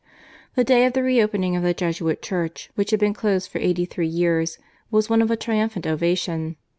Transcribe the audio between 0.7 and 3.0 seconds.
of the re opening of the Jesuit Church, which had